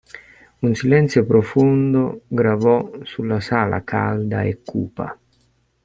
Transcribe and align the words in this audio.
Un 0.61 0.73
silenzio 0.73 1.27
profondo 1.27 2.21
gravò 2.27 2.91
sulla 3.03 3.39
sala 3.39 3.83
calda 3.83 4.41
e 4.41 4.61
cupa. 4.65 5.15